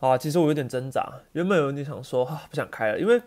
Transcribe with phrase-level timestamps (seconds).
[0.00, 3.20] 啊，其实我有点挣扎，原本有点想说啊，不想开了，因为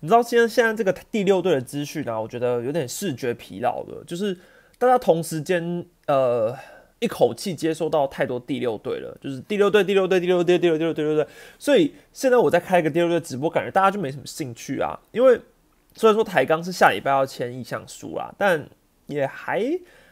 [0.00, 4.36] 你知道现在现在这个第六队的资讯啊，我觉得有点视觉疲劳了，就是
[4.78, 6.54] 大家同时间呃
[6.98, 11.26] 一口气接收到太多第六队了，就是第六队、第六队、第六队、第六队、第六队，
[11.58, 15.40] 所以现在我在开一个第六队直播，感觉大家就没什么兴趣啊，因为
[15.94, 18.66] 虽然说台钢是下礼拜要签意向书啦，但
[19.06, 19.62] 也还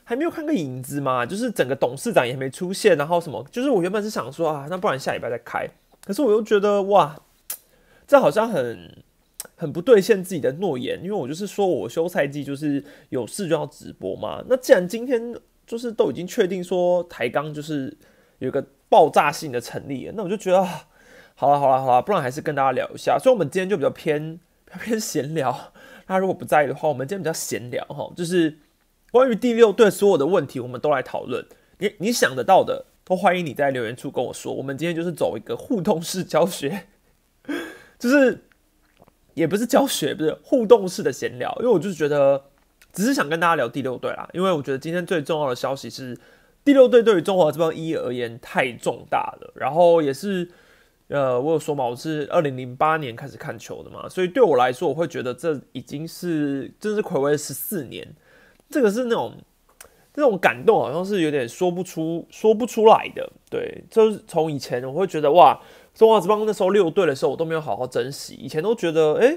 [0.03, 5.69] 还没有看个影子嘛，就是整个董事长也没出现，然后什么，就是我原本是想说啊，那不然下礼拜再开。
[6.05, 7.19] 可是我又觉得哇，
[8.07, 9.03] 这好像很
[9.57, 14.45] 很不兑现自己的诺言，因为我就是说我休赛季就是有事就要直播嘛。
[14.49, 15.35] 那既然今天
[15.67, 17.97] 就是都已经确定说台钢就是
[18.41, 20.63] 有个爆炸性的成立，那我就觉得
[21.35, 23.19] 好了好了好了，不然还是跟大家聊一下。
[23.19, 24.39] 所以我们今天就比较偏
[24.83, 25.51] 偏闲聊。
[26.07, 28.59] 大家如果不在意的话，我们今天比较闲聊哈，就是
[29.11, 31.47] 关于第六队所有的问题，我们都来讨论。
[31.79, 32.87] 你你想得到的。
[33.05, 34.53] 都欢迎你在留言处跟我说。
[34.53, 36.87] 我们今天就是走一个互动式教学，
[37.99, 38.45] 就是
[39.35, 41.55] 也不是教学，不是互动式的闲聊。
[41.61, 42.43] 因为我就是觉得，
[42.95, 44.27] 只是想跟大家聊第六队啦。
[44.33, 46.19] 因为我觉得今天最重要的消息是，
[46.65, 49.53] 第六队对于中华这帮一而言太重大了。
[49.55, 50.49] 然后也是，
[51.09, 58.15] 呃，我有说嘛，我是二零零八年开始看球的嘛，所以对我来说，我会觉得这已经是真是暌违十四年。
[58.71, 59.35] 这个是那种。
[60.15, 63.29] 这种感动好像是有点说不出、说不出来的。
[63.51, 65.61] 对，就是从以前我会觉得哇，
[65.93, 68.35] 中华之邦那时候六队的时候，我都没有好好珍惜。
[68.35, 69.37] 以前都觉得，哎，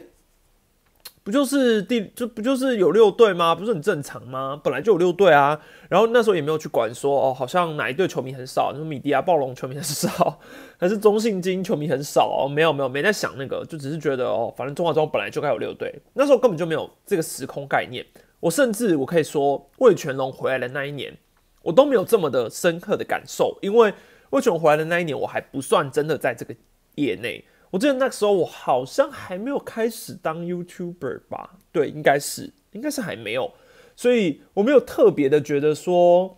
[1.24, 3.56] 不就是第就不就是有六队吗？
[3.56, 4.62] 不是很正常吗？
[4.64, 5.60] 本来就有六队啊。
[5.90, 10.40] 然后那时候也没有去管说，哦，好像哪一队球迷很少，什么米迪亚暴龙球迷很少，
[10.78, 12.48] 还是中信金球迷很少哦？
[12.48, 18.06] 没有没有，没在想那个，就只是觉得哦，反正中华之邦本来就该有六队，那时候根本就没有这个时空概念。
[18.40, 21.18] 我甚至我可以说，魏全龙回来的那一年，
[21.64, 23.92] 我都没有这么的深刻的感受，因为
[24.30, 26.56] 魏全龙回来的那一年，我还不算真的在这个
[26.96, 27.44] 业内。
[27.72, 31.58] 我记得那个时候，我好像还没有开始当 YouTuber 吧？
[31.72, 33.52] 对，应该是，应该是还没有，
[33.96, 36.38] 所以我没有特别的觉得说，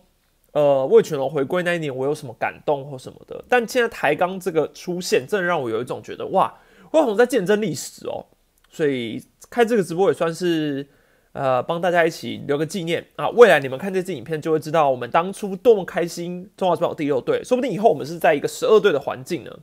[0.52, 3.44] 呃，魏全龙回归那一年，我有什么感动或什么的。
[3.46, 6.58] 但现在台钢这个出现，真的让我有一种觉得，哇，
[6.92, 8.24] 我好像在见证历史哦。
[8.70, 10.88] 所以开这个直播也算是。
[11.32, 13.28] 呃，帮大家一起留个纪念啊！
[13.28, 19.58] 未来你们看这支影片，就会知道我们当初多么开心，中华之宝第六队，说不定以后我们是在一个十二队的环境呢。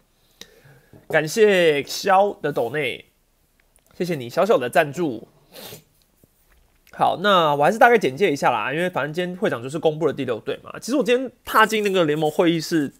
[1.10, 3.06] 感谢肖的斗内，
[3.98, 5.28] 谢谢你小小的赞助。
[6.94, 10.74] 好，那我还是大概简介一下啦，因为反正今天会长就是公布了第六队嘛。
[10.80, 12.94] 其实我今天踏进那个联盟会议室，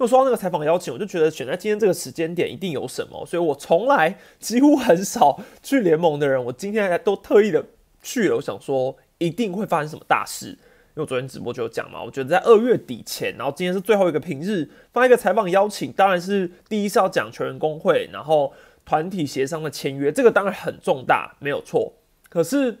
[0.00, 7.62] 又收到那个采访邀请，我就觉得选在今天这个时间点一定有什么，所以我从来几乎很少去联盟的人，我今天都特意的。
[8.06, 21.92] 去了，我想说一定会发生什么大事，因为我昨天直播就有讲嘛，我觉得在二月底前，然后今天是最后一个平日，发一个采访邀请，当然是第一是要讲全员工会，然后团体协商的签约，这个当然很重大，没有错。
[22.28, 22.78] 可是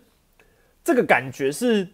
[0.84, 1.88] 这个感觉是，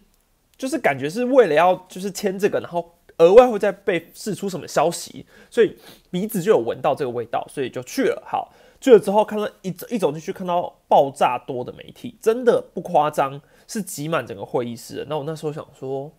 [0.55, 5.75] 就是感觉是为了要就是签这个，然后额外会再被释出什么消息，所以
[6.11, 8.23] 鼻子就有闻到这个味道，所以就去了。
[8.25, 8.53] 好。
[8.83, 15.05] 去了之后，看到一一走进去，看到爆炸多的媒体，真的不夸张，是挤满整个会议室。
[15.07, 16.11] 那我那时候想说，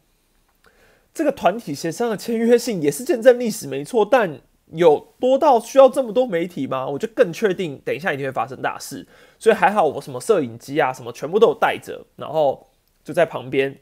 [1.12, 4.08] 这个团体协商的签约性也是见证历史，没错。
[4.10, 4.40] 但
[4.72, 6.86] 有多到需要这么多媒体吗？
[6.86, 9.06] 我就更确定，等一下一定会发生大事。
[9.38, 12.70] 所以还好，我什么摄影机啊，什么全部都有带着，然后
[13.04, 13.80] 就在旁边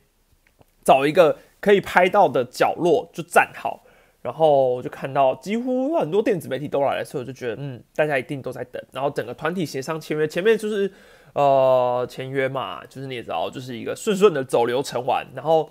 [0.82, 3.81] 找一个可以拍到的角落就站好。
[4.22, 8.81] 然后我就看到几乎很多电子媒体都来了，所以我就觉得，嗯，大家一定都在等。
[8.93, 10.88] 然后整个团体协商签约，前面就是
[11.33, 15.27] 呃签约嘛，就是你也知道，就是一个顺顺的走流程完。
[15.34, 15.69] 然后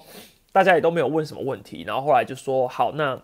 [0.52, 1.86] 大家也都没有问什么问题。
[1.88, 3.18] 然后后来就说好，那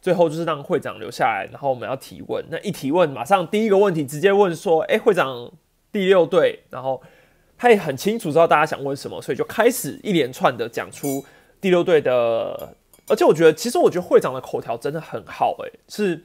[0.00, 2.44] 最后就是让会长留下来，然后我们要提问。
[2.50, 5.52] 那一提问，马上第一个问题直接问说，哎，会长
[5.92, 7.00] 第六队，然后
[7.56, 11.24] 他也很清楚知道大家想问什么，所以就开始一连串的讲出
[11.60, 12.74] 第六队的。
[13.08, 16.24] 而且我觉得，其实我觉得会长的口条真的很好，诶，是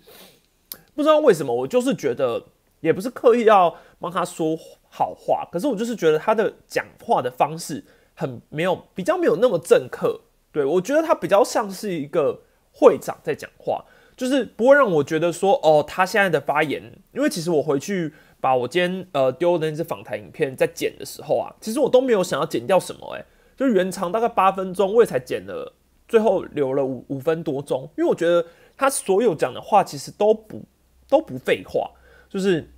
[0.95, 2.43] 不知道为什么，我就是觉得
[2.81, 4.57] 也不是刻意要帮他说
[4.89, 10.21] 好话，可是我就是觉得他的讲话的方式很没有，比较没有那么正客。
[10.51, 12.41] 对我觉得他比较像是一个
[12.71, 13.83] 会长在讲话，
[14.15, 16.81] 就是不会让我觉得说，哦，他现在的发言，
[17.11, 23.25] 因为其实我回去把我今天呃丢的那支访谈影片在剪的时候啊，其实我都没有想要剪掉什么，诶，
[23.55, 25.73] 就原长大概八分钟，我也才剪了。
[26.07, 28.45] 最后留了五五分多钟，因为我觉得
[28.75, 30.61] 他所有讲的话其实都不
[31.09, 31.91] 都不废话，
[32.29, 32.69] 就是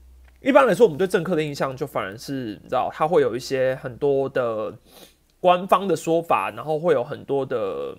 [0.41, 4.73] 一般来说我们对政客的印象就反而是你知道他会有一些很多的
[5.39, 7.97] 官方的说法，然后会有很多的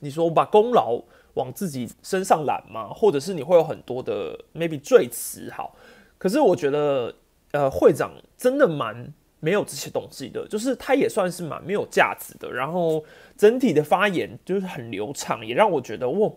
[0.00, 1.02] 你说我把功劳
[1.34, 2.88] 往自己身上揽嘛？
[2.88, 5.50] 或者是你会有很多的 maybe 赘词？
[5.50, 5.74] 好，
[6.18, 7.14] 可是我觉得，
[7.52, 12.50] 呃，会长真的蛮没有这些东西的，就是他也算是蛮没有价值的。
[12.52, 13.04] 然后
[13.36, 16.30] 整体的发言就是很流畅，也让我觉得，哇，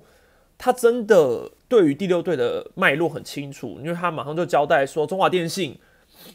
[0.58, 5.80] 他真的对于第六队的脉络很清楚，因为他马上就交代说，中华电信。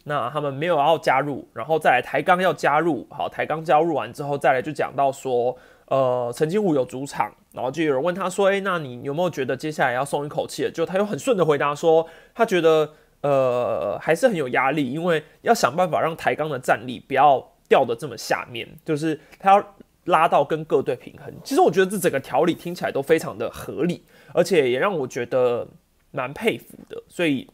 [0.04, 5.54] 那他们没有要加入，然后再来台钢要加入，好，台钢加入完之后，再来就讲到说，
[5.88, 10.70] 呃，陈金虎有主场，然后就有人问他说，哎，那你有没有觉得接下来要松一口气？
[10.72, 12.92] 就他又很顺的回答说，他觉得，
[13.24, 19.74] 呃，还是很有压力，因为要想办法让台钢的战力不要掉的这么下面，就是他要
[20.04, 21.34] 拉到跟各队平衡。
[21.42, 25.66] 其实我觉得这整个条理听起来都非常的合理，而且也让我觉得
[26.10, 27.48] 蛮佩服的，所以。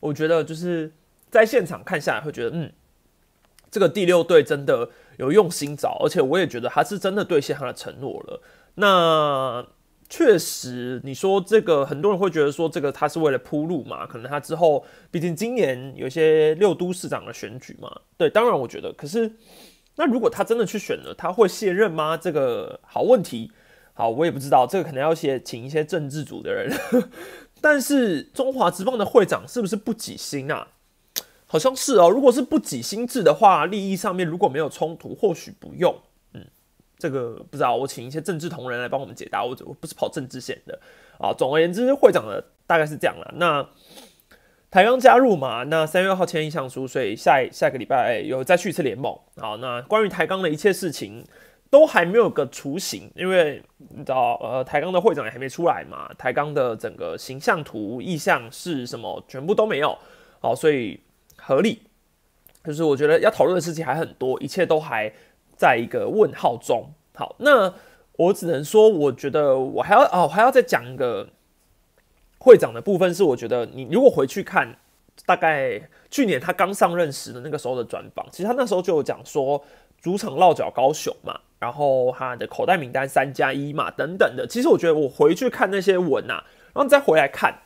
[0.00, 0.92] 我觉得就是
[1.30, 2.72] 在现场看下来，会觉得嗯，
[3.70, 8.42] 这个第六队真的有用心找，而且我也觉得他是真的兑现他的承诺了。
[8.74, 9.64] 那
[10.14, 14.06] 确实，你说这个很多人会觉得说这个他是为了铺路嘛？
[14.06, 17.90] 可能他之后毕竟今年有些六都市长的选举嘛。
[18.18, 19.32] 对，当然我觉得，可是
[19.96, 22.14] 那如果他真的去选了，他会卸任吗？
[22.14, 23.52] 这个好问题。
[23.94, 26.70] 好，我也不知道，这个可能要写请一些政治组的人。
[27.62, 30.68] 但是中华职棒的会长是不是不己心啊？
[31.46, 32.10] 好像是哦。
[32.10, 35.96] 如果是不己心制的话，利益上面如果没有冲突，或许不用。
[37.02, 39.44] 这个不知道，我请一些政治同仁来帮我们解答。
[39.44, 40.78] 我我不是跑政治线的
[41.18, 41.34] 啊。
[41.36, 43.34] 总而言之，会长的大概是这样了。
[43.36, 43.66] 那
[44.70, 45.64] 台钢加入嘛？
[45.64, 49.18] 那三月二号签意向书，所以下下个礼拜有再去一次联盟。
[49.36, 51.24] 好，那关于台钢的一切事情。
[51.72, 59.96] 都还没有个雏形，因为你知道，呃，台钢的会长也还没出来嘛，台钢的整个形象图、意向是什么，全部都没有，
[60.38, 61.00] 好，所以
[61.38, 61.80] 合理，
[62.62, 65.10] 就是我觉得要讨论的事情还很多，一切都还
[65.56, 66.90] 在一个问号中。
[67.14, 67.72] 好，那
[68.16, 71.28] 我只能说，我觉得我还要哦，还要再讲一个
[72.38, 74.76] 会长的部分，是我觉得你如果回去看，
[75.26, 79.62] 大概去年他刚上任时的那个时候的专访，其实他那时候就有讲说，
[80.00, 81.38] 主场落脚高雄嘛。
[81.58, 84.44] 然后他的口袋名单三加一嘛，等等的。
[84.44, 86.42] 其实我觉得我回去看那些文呐，
[86.74, 87.56] 然后再回来看，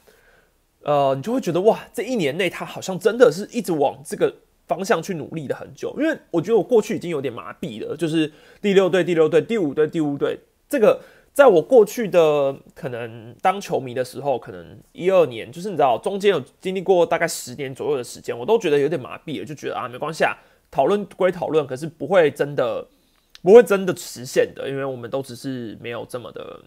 [0.82, 4.34] 呃，你就会觉得哇，这一年内他好像真的是一直往这个
[4.66, 5.94] 方向去努力的很久。
[5.98, 11.00] 因为我觉得我过去已经有点麻痹了，就是第六队、第六队、第五队、第五队，这个
[11.32, 20.36] 在我过去的可能当球迷的时候，可能一二年，就是你知道中间有经历过大概十年左右的时间，我都觉得有点麻痹了，就觉得啊，没关系啊，
[20.70, 22.86] 讨论归讨论，可是不会真的。
[23.42, 26.60] 不会真的实现的，因为我们都只是没有这么的，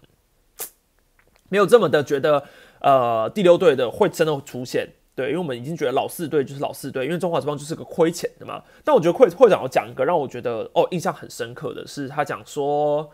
[1.50, 2.42] 没有这么的觉得，
[2.80, 4.88] 呃，第六队的会真的出现，
[5.20, 8.62] 对，因为我们已经觉得老四队就是老四队，因为中华之邦就是个亏钱的嘛。
[8.84, 13.10] 但我觉得会会长要讲一个让我觉得哦印象很深刻的是，他讲说，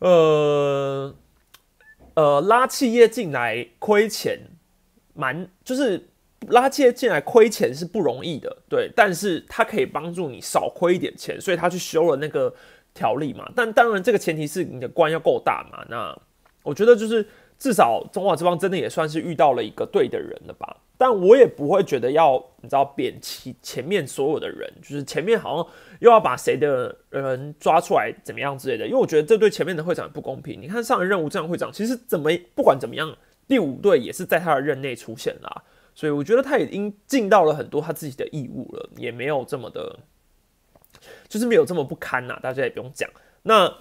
[0.00, 1.14] 呃
[2.14, 4.38] 呃，拉企业进来亏钱，
[5.14, 6.08] 蛮就是
[6.48, 12.52] 拉企业进来亏钱是不容易的，对，但是他可以帮助你少亏一点钱，所以他去修了那个。
[12.92, 15.86] 条例嘛，但当然这个前提是你的官要够大嘛。
[15.88, 16.14] 那
[16.64, 17.24] 我觉得就是
[17.56, 20.76] 至少中华之邦真的也算是遇到了一个对的人了吧。
[21.00, 25.66] 但我也不会觉得要你知道贬其前面所有的人，就是前面好像
[26.00, 28.84] 又要把谁的人抓出来怎么样之类的。
[28.84, 30.60] 因为我觉得这对前面的会长不公平。
[30.60, 33.16] 你看上任任务这样会长，其实怎么不管怎么样，
[33.48, 35.62] 第五队也是在他的任内出现啦。
[35.94, 40.00] 所以我觉得他已经尽到了很多他自己的义务了，也没有这么的。
[41.28, 43.08] 就是没有这么不堪呐，大家也不用讲。
[43.44, 43.72] 那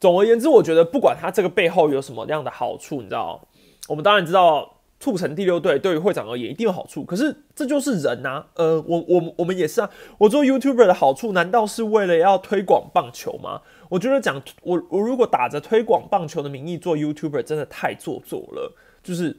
[0.00, 3.46] 总而言之，我觉得不管他这个背后有什么样的好处，你知道，
[3.86, 7.04] 我们当然知道促成第六队对于会长而言一定有好处。
[7.04, 9.90] 可是这就是人呐，呃，我我我们也是啊。
[10.18, 13.62] 我做 YouTuber 的好处，难道是为了要推广棒球吗？
[13.88, 18.74] 我觉得讲我我如果打着推广棒球的名义做 YouTuber，真的太做作了。
[19.02, 19.36] 就是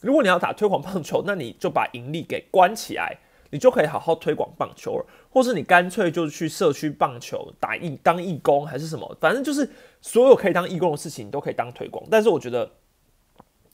[0.00, 3.18] 如果你要打推广棒球，那你就把盈利给关起来。
[3.50, 9.66] 你就可以好好推广棒球了，或是你干脆就去社区棒球打义当义工还是什么，反正就是
[10.02, 12.04] 所有可以当义工的事情你都可以当推广。
[12.10, 12.70] 但是我觉得，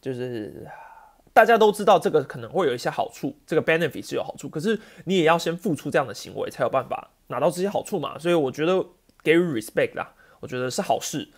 [0.00, 0.64] 就是
[1.34, 8.18] 大家都知道这个可能会有一些好处，这个 benefit 是有好处，可是你也要先付出这样的行为才有办法拿到这些好处嘛。
[8.18, 8.82] 所以我觉得
[9.22, 11.28] 给予 respect 啦，我觉得是好事。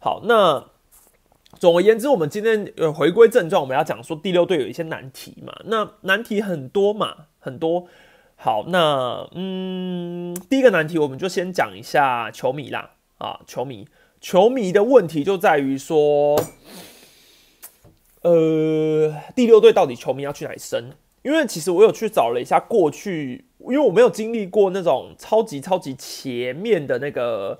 [0.00, 0.64] 好，那。
[1.58, 5.52] 总而言之，我们今天呃回归正传，我们要讲说第六队有一些难题嘛。
[5.66, 7.86] 那难题很多嘛，很多。
[8.36, 12.92] 好，那嗯，第一个难题我们就先讲一下球迷啦。
[13.18, 13.86] 啊，球迷，
[14.18, 16.42] 球迷的问题就在于说，
[18.22, 20.90] 呃，第六队到底球迷要去哪里生？
[21.22, 27.58] 因为其实我有去找了一下过去，因为我没有经历过那种超级超级前面的那个。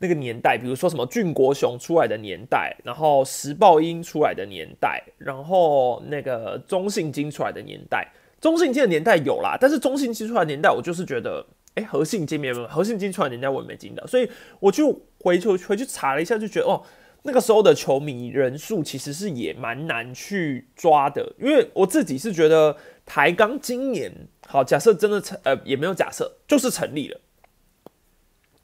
[0.00, 8.06] 那个年代，比如说什么俊国雄出来的年代，然后石爆英出来的年代，然后那个中信金出来的年代，
[8.38, 11.46] 中信金的年代有啦，但是中信金出来的年代，我就是觉得，
[11.76, 14.28] 哎，和信金没有，和信金出来年代我也没进到，所以
[14.60, 16.82] 我就回去回去查了一下，就觉得哦，
[17.26, 22.76] 那个时候的球迷人数其实是也蛮难去抓的，因为我自己是觉得
[23.06, 24.12] 台钢今年
[24.46, 27.18] 好，假设真的成，呃，也没有假设，就是成立了。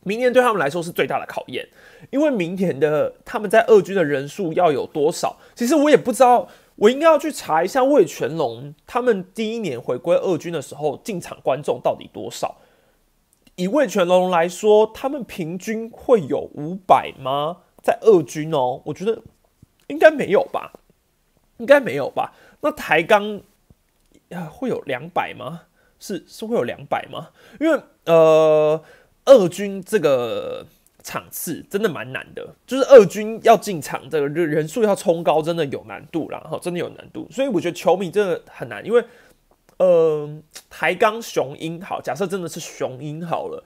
[0.03, 1.67] 明年对他们来说是最大的考验，
[2.11, 5.39] 因为明年的他们在二军的人数要有多少？
[5.55, 12.59] 其实我也不知道，我应该要去查一下魏全龙他们第一年回归二军的时候进场观众到底多少。
[13.57, 17.59] 以魏全龙来说，他们平均会有五百吗？
[17.83, 19.23] 在二军哦，我觉得
[19.89, 20.73] 应该没有吧，
[21.59, 22.35] 应该没有吧。
[22.61, 23.41] 那台钢
[24.51, 25.63] 会有两百吗？
[25.99, 27.31] 是是会有两百吗？
[27.61, 28.83] 因为呃。
[29.27, 30.67] 二军这个
[31.05, 37.29] 场次真的蛮难的，就是二军要进场，这个人人数要冲高，真的有难度啦，哈，真的有难度。
[37.31, 39.05] 所以我觉得球迷真的很难，因为
[39.77, 40.29] 呃，
[40.71, 43.63] 台钢雄鹰好，假设真的是雄鹰好了，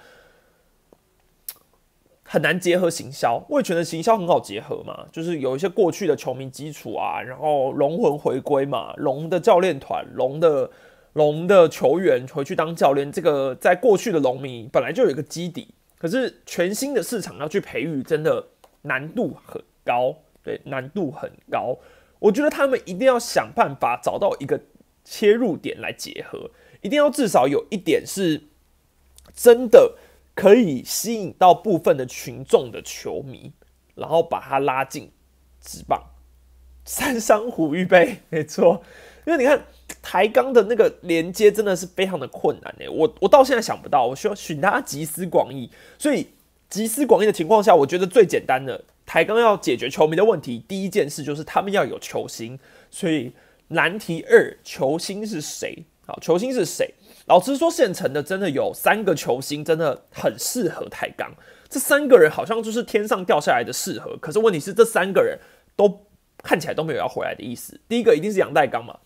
[2.34, 3.46] 很难结合行销。
[3.50, 10.70] 味全的行销很好结合嘛，就是有一些过去的球迷基础啊，然后龙魂回归嘛，龙的教练团，龙的。
[11.14, 18.44] 龙的球员回去当教练，这个在过去的龙迷本来就有一个基底，可是全新的市场要去培育，真的
[18.82, 21.78] 难度很高，对，难度很高。
[22.18, 24.60] 我觉得他们一定要想办法找到一个
[25.04, 26.50] 切入点来结合，
[26.80, 28.48] 一定要至少有一点是
[29.32, 29.96] 真的
[30.34, 33.52] 可以吸引到部分的群众的球迷，
[33.94, 35.10] 然后把他拉进
[35.60, 36.02] 职棒。
[36.84, 38.82] 三山虎预备， 没错，
[39.26, 39.64] 因为你看。
[40.00, 45.70] 台钢的那个连接真的是非常的困难诶，我我到现在想不到，我需要请大家集思广益。
[45.98, 46.26] 所以
[46.68, 52.58] 集思广益的情况下，我觉得最简单的台钢要解决球迷的问题，第一件事就是他们要有球星。
[52.90, 53.32] 所以
[53.68, 55.84] 难题二，球星是谁？
[56.06, 56.94] 好，球星是谁？
[57.26, 61.32] 老实说，现成的真的有三个球星，真的很适合抬杠。
[61.68, 65.38] 这三个人好像就是天上掉下来的适合，可是问题是这三个人
[65.74, 66.06] 都
[66.42, 67.80] 看起来都没有要回来的意思。
[67.88, 68.98] 第一个一定是杨代刚嘛。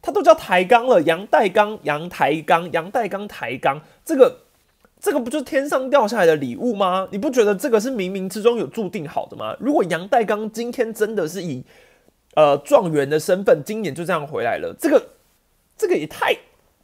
[0.00, 4.40] 他都叫抬杠了，杨代刚、杨抬杠、杨代刚抬杠，这个
[4.98, 7.06] 这个不就是天上掉下来的礼物吗？
[7.10, 9.54] 你不觉得这个是冥冥之中有注定好的吗？
[9.60, 11.62] 如果杨代刚今天真的是以
[12.34, 15.02] 呃状元的身份，今年就这样回来了，这个
[15.76, 16.36] 这个也太，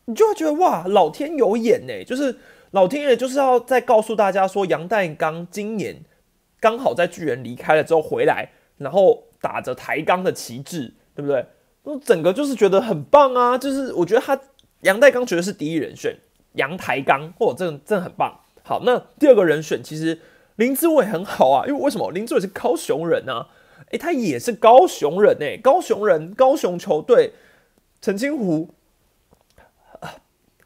[0.05, 2.37] 你就会觉得哇，老天有眼呢，就是
[2.73, 6.03] 老天爷就是要再告诉大家说，杨代刚今年
[6.61, 11.45] 刚好在巨人离开了之后回来，然后打着抬杠的旗帜，对不对？
[11.85, 13.59] 那整个就是觉得很棒啊！
[13.59, 14.39] 就是我觉得他
[14.83, 16.17] 杨代刚绝对是第一人选，
[16.53, 18.39] 杨台刚，嚯，这真的很棒。
[18.63, 20.21] 好，那第二个人选其实
[20.57, 23.47] 林志伟很好啊，因为为什么林志伟是高雄人呢？
[23.91, 27.33] 诶，他也是高雄人诶，高雄人，高雄球队
[28.01, 28.69] 陈清湖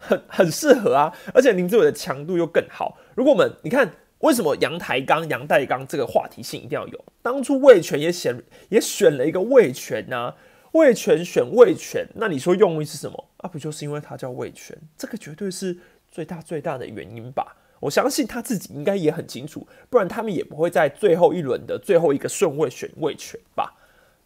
[0.07, 2.97] 很很适合啊，而且林志伟的强度又更好。
[3.15, 7.05] 如果我们你看，为什么杨台刚、杨代刚这个话题性一定要有？
[7.23, 10.35] 当初魏权也选也选了一个魏权呢？
[10.73, 13.49] 魏权选魏权，那你说用意是什么啊？
[13.49, 14.77] 不就是因为他叫魏权？
[14.97, 15.77] 这个绝对是
[16.11, 17.57] 最大最大的原因吧？
[17.81, 23.75] 我相信他自己应该也很清楚，不然他们也不会在最后一轮的最后一个顺位选魏权吧？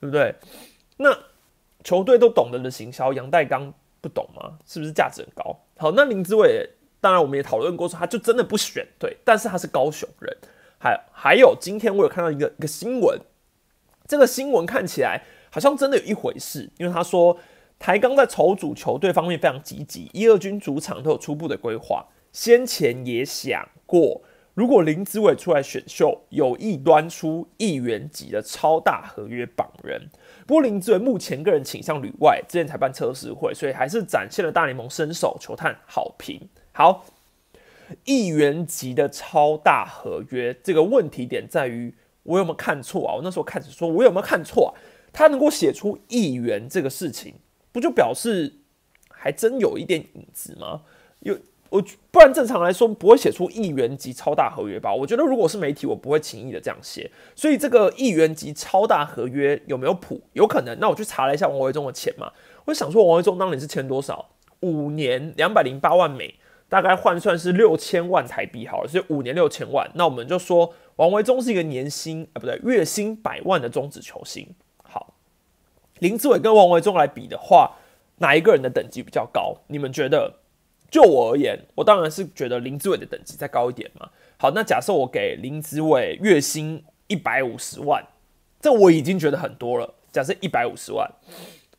[0.00, 0.34] 对不对？
[0.96, 1.16] 那
[1.82, 4.58] 球队都懂得的行销，杨代刚不懂吗？
[4.66, 5.56] 是不是价值很高？
[5.80, 6.68] 好，那林志伟，
[7.00, 10.37] 当然我们也讨论过，说他就真的不选对，但是他是高雄人。
[10.78, 13.18] 还还有，今天我有看到一个一个新闻，
[14.06, 15.22] 这个新闻看起来。
[15.52, 17.37] 好像真的有一回事，因为他说
[17.78, 22.06] 台钢在筹组球队方面非常积极，一二军主场都有初步的规划。
[22.30, 24.22] 先前也想过，
[24.60, 30.10] 如果林子伟出来选秀，有意端出亿元级的超大合约绑人。
[30.46, 36.46] 不过林志伟目前个人倾向旅外，之前才办测试会，所以还是展现了大联盟身手，球探好评。
[36.72, 37.06] 好，
[38.04, 43.14] 亿元级的超大合约，这个问题点在于我有没有看错啊？
[43.14, 44.70] 我那时候开始说，我有没有看错啊？
[45.10, 47.36] 他能够写出议员这个事情，
[47.72, 48.56] 不就表示
[49.08, 50.82] 还真有一点影子吗？
[51.20, 51.38] 有
[51.70, 54.92] 我不然正常来说不会写出亿元级超大合约吧？
[54.92, 57.08] 我觉得如果是媒体，我不会轻易的这样写。
[57.36, 60.20] 所以这个亿元级超大合约有没有谱？
[60.32, 60.76] 有可能。
[60.80, 62.32] 那我去查了一下王维忠的钱嘛，
[62.64, 64.30] 我想说王维忠当年是签多少？
[64.60, 66.34] 五年两百零八万美，
[66.68, 69.88] 大概换算是六千万台币好了，所以五年六千万。
[69.94, 74.56] 那我们就说王维忠是一个年薪啊不对月薪百万的中职球星。
[74.82, 75.14] 好
[76.00, 77.76] 林志伟跟王维忠来比的话，
[78.16, 79.58] 哪一个人的等级比较高？
[79.68, 80.40] 你们觉得？
[80.90, 84.11] 就我而言，我当然是觉得林志伟的等级再高一点嘛。
[84.37, 88.04] 好，那假设我给林志伟月薪一百五十万，
[88.61, 89.94] 这我已经觉得很多了。
[90.11, 91.09] 假设一百五十万，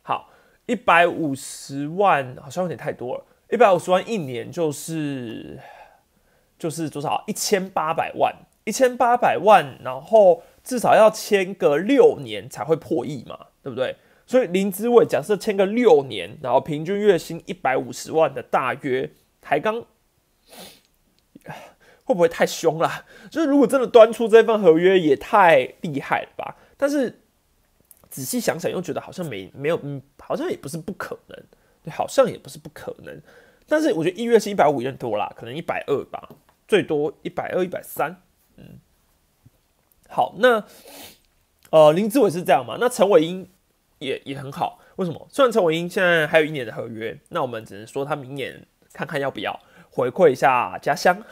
[0.02, 0.30] 好，
[0.66, 3.24] 一百五十万好像有点太多了。
[3.50, 5.58] 一百五十万一年就是
[6.58, 7.22] 就是多少？
[7.26, 13.94] 一千八百万，一千八百万，然后至少要签个六年才会破亿嘛，对不对？
[14.32, 19.10] 所以林志伟假设签个六年，然后平均月薪一百五十万的大约
[19.42, 19.84] 台钢，
[22.04, 23.04] 会不会太凶了？
[23.30, 26.56] 就是如果真的端出这份合约，也太厉害了吧？
[26.78, 27.20] 但是
[28.08, 31.38] 仔细想想，又觉得好像没没有，嗯，好像也不是不可能，
[31.84, 33.20] 对，好像也不是不可能。
[33.68, 36.26] 但是我觉得一月薪一百五有点多啦，可能一百二吧，
[36.66, 38.22] 最多一百二、一百三。
[38.56, 38.78] 嗯，
[40.08, 40.64] 好，那
[41.68, 42.78] 呃林志伟是这样嘛？
[42.80, 43.46] 那陈伟英。
[44.02, 45.26] 也也很好，为什么？
[45.30, 49.58] 虽然陈伟英现在还有一年的合约，那我们只能说他明年看看要不要
[49.90, 51.22] 回馈一下家乡。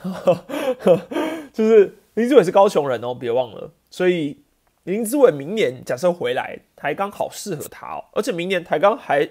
[1.53, 3.73] 就是林志伟是高雄人哦，别忘了。
[3.91, 4.43] 所以
[4.85, 8.05] 林志伟明年假设回来，台钢好适合他哦。
[8.13, 9.29] 而且明年台钢还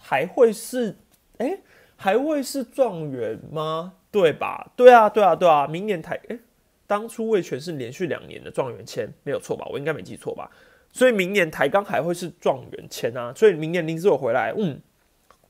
[0.00, 0.96] 还会是
[1.38, 1.58] 哎，
[1.96, 3.94] 还会是状元吗？
[4.12, 4.70] 对吧？
[4.76, 5.66] 对啊，对啊，对啊。
[5.66, 6.38] 明年台哎，
[6.86, 9.66] 当初魏全是连续两年的状元签，没有错吧？
[9.70, 10.50] 我应该没记错吧？
[10.96, 14.80] 所以明年台钢还会是状元签啊，所以明年林志伟回来，嗯，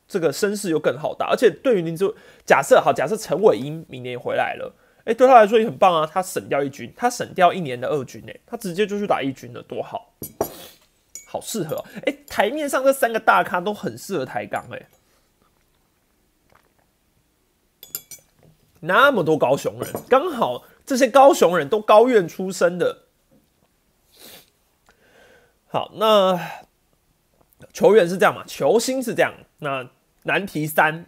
[0.09, 1.29] 这个声势又更好大。
[1.31, 2.13] 而且对于林志伟，
[2.45, 4.75] 假设好，假设陈伟英明年回来了，
[5.05, 10.13] 哎，对他来说也很棒啊，他省掉一军，他省掉一年的二军，哎，他直接就去打一军了，多好，
[11.29, 11.77] 好适合。
[12.05, 14.89] 哎，台面上这三个大咖都很适合台钢，哎，
[18.81, 23.06] 那么多高雄人，刚好这些高雄人都高院出身的。
[25.77, 26.41] 好，那
[27.71, 28.43] 球员是这样嘛？
[28.47, 29.35] 球星是这样。
[29.59, 29.87] 那
[30.23, 31.05] 难题三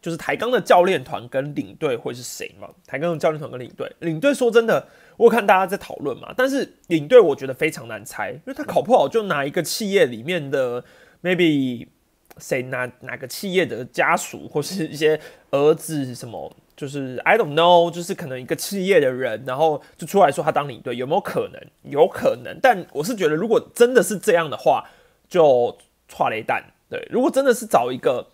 [0.00, 2.68] 就是台钢的教练团跟领队会是谁嘛？
[2.86, 4.86] 台钢的教练团跟领队，领队说真的，
[5.16, 6.32] 我看大家在讨论嘛。
[6.36, 10.84] 但是领队我觉得非常难猜，因为他考不好就拿一个企业里面的
[11.20, 11.88] maybe
[12.36, 16.54] 谁哪哪个企业的家属或是一些儿子什么。
[16.78, 21.60] 就是 I don't know，就是可能一个企业的人，然后就出来说他当领队，有没有可能？
[21.82, 24.88] 有可能，但我是觉得，如果真的是这样的话，
[25.28, 25.76] 就
[26.08, 26.62] 错雷蛋。
[26.88, 28.28] 对，如果真的是找一个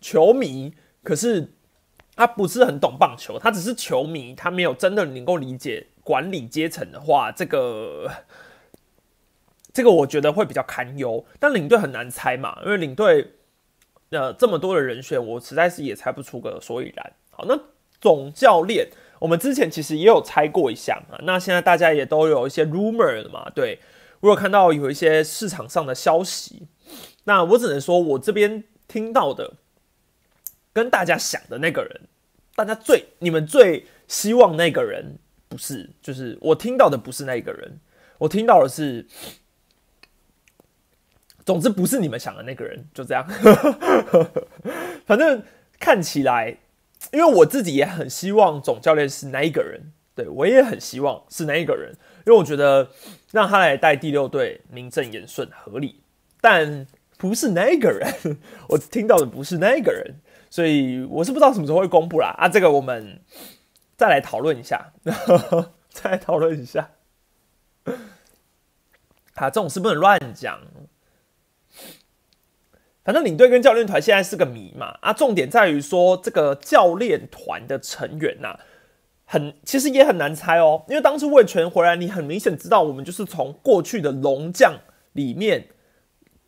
[0.00, 1.52] 球迷，可是
[2.16, 8.10] 他不是很懂棒球，他只是球迷，他没有真的能够理解管理阶层的话，这个
[9.72, 11.24] 这个我觉得会比较堪忧。
[11.38, 13.34] 但领队很难猜嘛，因为领队
[14.10, 17.12] 呃这么多的人选，我实在是也猜不出个所以然。
[17.30, 17.56] 好，那。
[18.06, 18.88] 总教练，
[19.18, 23.80] 我们之前其实也有猜过一下嘛，那现在大家也都有一些 rumor 了嘛，对
[24.20, 26.68] 我有看到有一些市场上的消息，
[27.24, 29.54] 那我只能说我这边听到的，
[30.72, 32.02] 跟大家想的那个人，
[32.54, 37.80] 大家最你们最希望那个人不是，就是我听到的不是那个人，
[38.18, 39.04] 我听到的是，
[41.44, 43.26] 总之不是你们想的那个人，就这样，
[45.04, 45.42] 反正
[45.80, 46.58] 看起来。
[47.12, 51.92] 因为我自己也很希望总教练是那一个人，对我也很希望是那一个人，
[52.26, 52.88] 因为我觉得
[53.32, 56.02] 让他来带第六队名正言顺合理，
[56.40, 58.38] 但不是那一个人，
[58.68, 60.16] 我听到的不是那一个人，
[60.50, 62.34] 所以我是不知道什么时候会公布啦。
[62.38, 63.20] 啊，这个我们
[63.96, 64.92] 再来讨论一下，
[65.88, 66.90] 再来讨论一下，
[69.34, 70.60] 啊，这种事不能乱讲。
[73.06, 78.58] 反正领队跟教练团现在是个谜嘛啊，重点在于说这个教练团的成员呐，
[79.24, 84.74] 很其实也很难猜哦，因为当初魏权回来，你很明显知道我们就是从过去的龙将
[85.12, 85.68] 里面，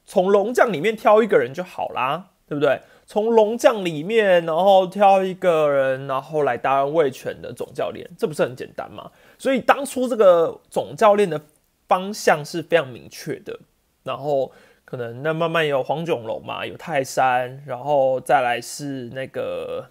[0.04, 2.80] 从龙将里面挑一个人就好啦，对不对？
[3.06, 9.08] 从龙将里面，然后挑一个人，然后来担任魏权的总教练，这不是很简单吗？
[9.38, 11.40] 所以当初这个总教练的
[11.86, 13.60] 方向是非常明确的，
[14.02, 14.50] 然后。
[14.88, 19.90] 可能那慢慢有黄炯龙嘛，有泰山，然后再来是那个，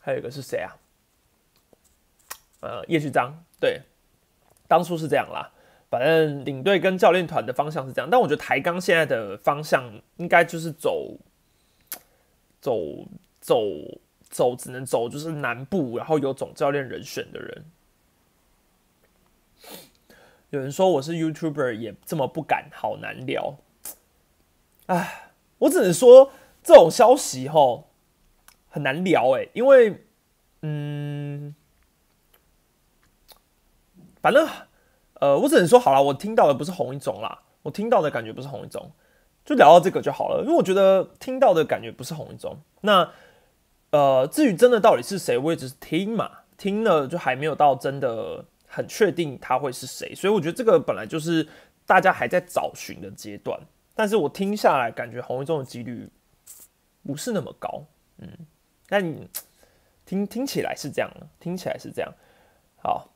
[0.00, 0.76] 还有一个是谁啊？
[2.60, 3.82] 呃，叶旭章，对，
[4.68, 5.50] 当初是这样啦。
[5.90, 11.18] 反正领队跟教练团的方向是这样，但我觉得台钢现在的方向应该就是走，
[12.60, 13.04] 走
[13.40, 13.60] 走
[14.30, 17.64] 走，只能走就是南部，然后有总教练人选的人。
[20.50, 23.58] 有人说我是 YouTuber，也这么不敢，好难聊。
[24.88, 27.90] 唉，我只能说这种消息吼
[28.68, 30.04] 很难聊哎，因为
[30.62, 31.54] 嗯，
[34.20, 34.48] 反正
[35.14, 38.90] 呃，我只能说好了，我听到的不是红一种啦，我听到的感觉不是红一种，
[39.44, 42.58] 就聊到这个就好了，因为我觉得听到的感觉不是红一种。
[42.80, 43.10] 那
[43.90, 51.46] 呃，至于真的到底是谁，我也只是听嘛，听了就还没有到真的很确定他会是谁，所以我觉得这个本来就是
[51.84, 53.60] 大家还在找寻的阶段。
[53.98, 56.08] 但是我听下来，感觉红一中的几率
[57.04, 57.84] 不是那么高，
[58.18, 58.28] 嗯，
[58.88, 59.02] 但
[60.06, 62.14] 听听起来是这样，听起来是这样。
[62.80, 63.10] 好，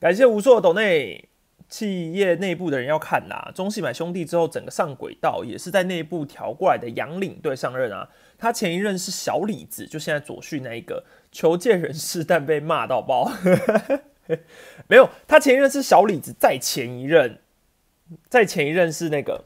[0.00, 1.28] 感谢无数的抖内。
[1.68, 8.08] 企业内部的人要看啦，中戏买兄弟之后，整个上轨道也是在内部调过来的杨领队上任啊。
[8.38, 13.30] 他前一任是小李子，就现在左旭那一个求见人士，但被骂到爆。
[14.88, 17.38] 没有，他前一任是小李子，在前一任，
[18.30, 19.44] 在前一任是那个，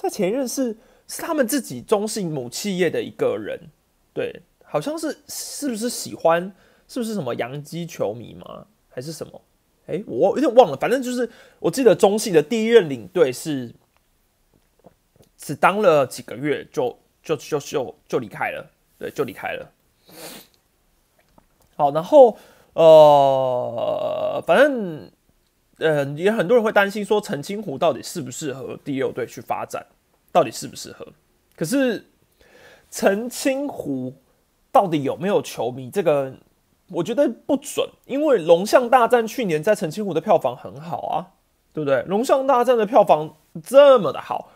[0.00, 0.74] 他前任是
[1.06, 3.60] 是他们自己中信母企业的一个人，
[4.14, 6.54] 对，好像是是不是喜欢，
[6.88, 8.66] 是不是什么洋基球迷吗？
[8.88, 9.42] 还是什么？
[9.86, 13.74] 哎，我有点忘了，反正就是我记得中信的第一任领队是
[15.36, 19.70] 只当了几个月就就就就就离开了，对，就离开了。
[21.76, 22.38] 好，然后
[22.72, 25.10] 呃，反正
[25.80, 29.84] 呃也很多人会担心说陈清湖到底适不适合第六队去发展，
[30.30, 31.06] 到底适不适合？
[31.56, 32.06] 可是
[32.90, 34.14] 陈清湖
[34.70, 35.90] 到底有没有球迷？
[35.90, 36.34] 这个？
[36.92, 41.14] 我觉得不准，因为《龙象大战》去年在澄清湖的票房很好啊，
[41.72, 41.98] 对不对？
[42.06, 44.50] 《龙象大战》的票房这么的好，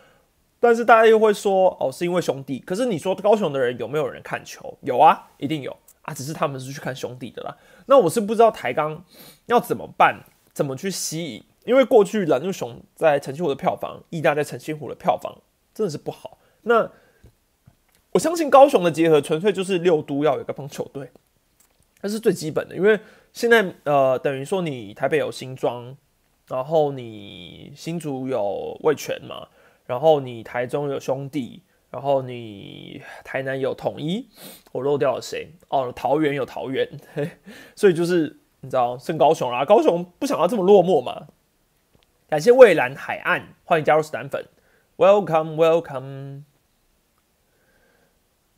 [0.59, 2.59] 但是大家又会说哦，是因为兄弟。
[2.59, 4.77] 可是你说高雄的人有没有人看球？
[4.81, 7.57] 有啊，一定有啊，只是他们是去看兄弟的啦。
[7.87, 9.05] 那我是不知道台钢
[9.47, 11.45] 要怎么办，怎么去吸引？
[11.67, 15.43] 因为过去蓝鹿熊在澄清湖的票房，义大在澄清湖的票房
[15.75, 16.39] 真的是不好。
[16.63, 16.91] 那
[18.13, 21.11] 我相信高雄的结合，纯粹就是六都要有一个棒球队。
[22.03, 23.01] 那是最基本的，因为
[23.33, 25.97] 现在呃，等于说你台北有新庄，
[26.47, 29.49] 然后你新竹有味全嘛，
[29.87, 34.29] 然后你台中有兄弟，然后你台南有统一，
[34.73, 35.49] 我漏掉了谁？
[35.71, 36.87] 哦，桃园有桃园，
[37.75, 41.27] 所以就是你知道剩高雄啦，高雄不想要这么落寞嘛。
[42.29, 44.47] 感谢蔚蓝海岸，欢迎加入史丹粉
[44.97, 46.43] ，Welcome Welcome。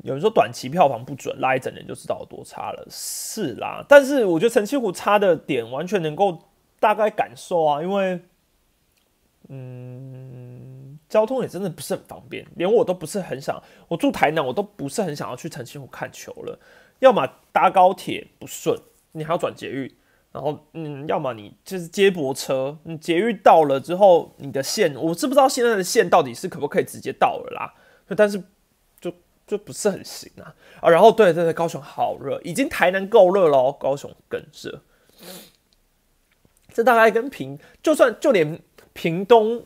[0.04, 3.84] 有人说短期票房不准，拉一整年就知道有多差了，是啦。
[3.88, 6.44] 但是我觉得陈清湖差的点完全能够
[6.78, 8.20] 大概感受啊，因为，
[9.48, 16.56] 嗯，交通也真的不是很方便，连我都不是很想，我住台南，我都不是很想要去陈清湖看球了。
[17.00, 18.78] 要么搭高铁不顺，
[19.16, 19.92] 你还要转捷运，
[20.32, 27.74] 然后嗯，要么你就是接驳车，你捷运到了之后，你的线我知不知道现在的线到底是可不可以直接到了啦？
[28.16, 28.42] 但是。
[28.98, 29.12] 就
[29.46, 30.88] 就不是很行啊啊！
[30.88, 34.82] 然后对对对，高雄好热，已经台南够热了，高雄更热。
[36.72, 38.58] 这大概跟平，就算就连
[38.92, 39.64] 屏东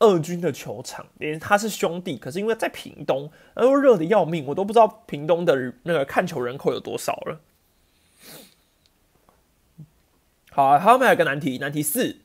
[0.00, 7.40] 二军的球场，连他是兄弟，可是因为在屏东，然后热的要命，我都不知道屏东的那个看球人口有多少了。
[10.50, 12.16] 好啊，他们还有个难题，难题四，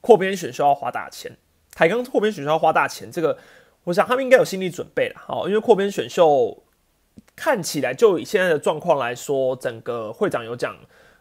[0.00, 1.36] 扩编选秀要花大钱，
[1.74, 3.38] 台钢扩编选秀要花大钱，这个。
[3.84, 6.62] 我想他们应该有心理准备了，好，因为扩编选秀
[7.36, 10.74] 看起来就以现在的状况来说，整个会长有讲，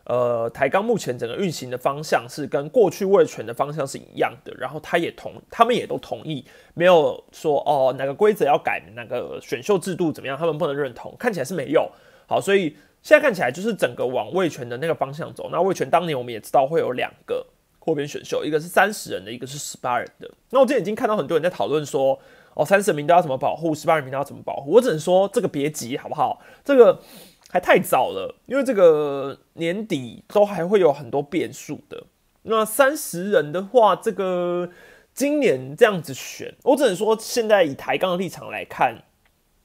[0.06, 11.92] 呃，台钢目前整个运行的方向是跟过去卫权的方向是一样的，然后他也同，他们也都同意，没有说哦哪个规则要改，哪个选秀制度怎么样，他们不能认同，看起来是没有，
[12.28, 15.50] 好，所以现在看起来就是整个往卫权的那个方向走。
[15.52, 17.46] 那卫权当年我们也知道会有两个
[17.78, 20.32] 扩编选秀，一个是三十人的，一个是十八人的。
[20.50, 22.20] 那我今天已经看到很多人在讨论说。
[22.56, 23.74] 哦，三十名都要怎么保护？
[23.74, 24.74] 十八人名单要怎么保护？
[24.74, 26.40] 我只能说这个别急，好不好？
[26.64, 27.02] 这个
[27.50, 32.04] 还太早了，因为这个年底都还会有很多变数的。
[32.44, 34.70] 那三十人的话，这个
[35.16, 39.04] 今年这样子选，我只能说现在以台钢的立场来看，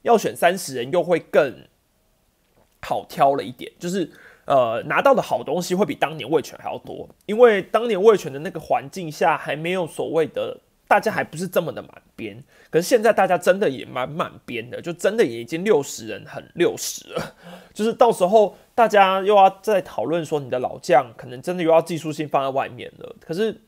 [0.01, 1.67] 要选三十人又会更
[2.81, 4.09] 好挑了一点，就是
[4.45, 10.57] 呃拿到的好东西会比当年魏权还要多，因为当年魏权的那个环境下还没有所谓的。
[10.89, 17.35] 大家还不是这么的满编，可是现在大家真的也蛮满编的，就真的也已经六十人，很六十了。
[17.75, 23.15] 就是到时候大家又要再讨论说，你的老将可能真的又要技术性放在外面了。
[23.19, 23.61] 可是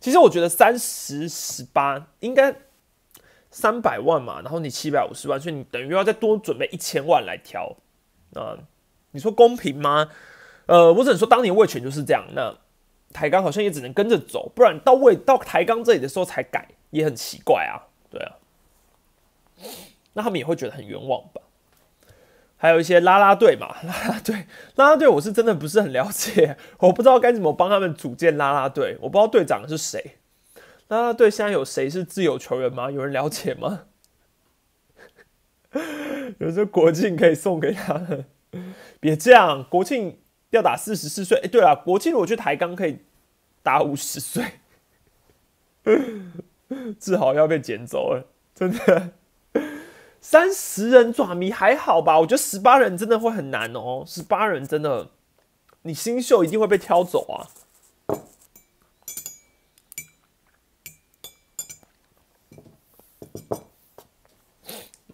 [0.00, 2.56] 其实我觉得三十十八应该
[3.50, 7.76] 三百万嘛，然后你七百五十万，所以你等于要再多准备一千万来挑
[8.34, 8.56] 啊？
[9.12, 10.08] 你说公平吗？
[10.66, 12.24] 呃，我只能说当年魏权就是这样。
[12.34, 12.56] 那
[13.12, 17.92] 台钢好像也只能跟着走，不然到位到台钢这里的时候才改，也很奇怪啊。
[18.10, 18.36] 对啊，
[20.14, 21.42] 那他们也会觉得很冤枉吧？
[22.56, 30.18] 还有一些拉拉队嘛， 拉拉队，拉拉队，我是真的不是很了解，我不知道该怎么帮他们组建拉拉队，我不知道队长是谁。
[30.88, 32.90] 拉拉队现在有谁是自由球员吗？
[32.90, 33.86] 有人了解吗？
[36.38, 38.24] 有这国庆可以送给他们？
[39.00, 40.18] 别这样，国庆。
[40.52, 41.38] 要打四十四岁。
[41.38, 42.98] 哎，对了，国庆我去台钢可以
[43.62, 44.44] 打五十岁，
[47.00, 49.12] 志豪要被捡走了，真的。
[50.20, 52.20] 三十人爪迷还好吧？
[52.20, 54.04] 我觉得十八人真的会很难哦。
[54.06, 55.08] 十八人真的，
[55.84, 57.48] 你新秀一定会被挑走啊。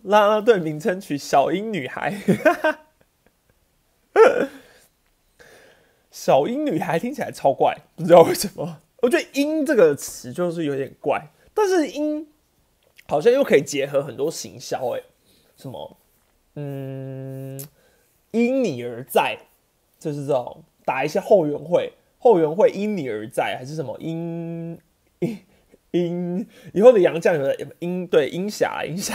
[0.09, 2.19] 啦啦队名称取小英女孩，
[6.11, 8.81] 小英女孩听起来超怪，不知道为什么。
[9.03, 12.27] 我觉得“英”这个词就是有点怪，但是“英”
[13.07, 15.03] 好像又可以结合很多行销，哎，
[15.57, 15.99] 什么，
[16.55, 17.61] 嗯，
[18.31, 19.39] 因你而在，
[19.99, 24.81] 就是这种打一些后援会，后援会因你而在，还是什么因
[25.19, 25.39] 因
[25.91, 29.15] 因以后的杨绛有的因对英侠英侠。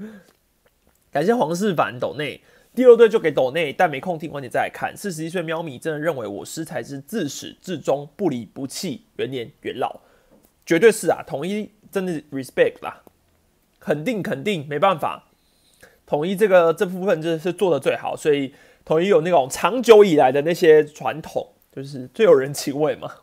[1.12, 2.40] 感谢黄世凡斗内，
[2.74, 4.96] 第六队就给斗内，但没空听，晚点再来看。
[4.96, 10.00] 四十一岁喵咪真的认为我师才是自始至终不离不弃，元年元老，
[10.64, 11.22] 绝对是啊！
[11.26, 13.02] 统一真的 respect 啦，
[13.80, 15.28] 肯定肯定，没办法，
[16.06, 23.16] 统一这个这部分就是做的最好，所以统一有那种长久以来的那些传统，就是最有人情味嘛。